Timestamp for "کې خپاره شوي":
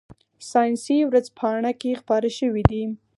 1.81-2.63